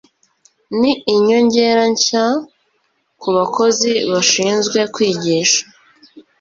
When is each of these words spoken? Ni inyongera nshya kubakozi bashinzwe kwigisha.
Ni 0.79 0.91
inyongera 1.13 1.83
nshya 1.93 2.25
kubakozi 3.21 3.91
bashinzwe 4.11 4.79
kwigisha. 4.93 5.61